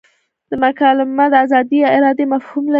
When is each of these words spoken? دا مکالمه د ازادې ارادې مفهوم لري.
دا 0.49 0.55
مکالمه 0.63 1.25
د 1.31 1.35
ازادې 1.45 1.79
ارادې 1.95 2.25
مفهوم 2.33 2.63
لري. 2.65 2.69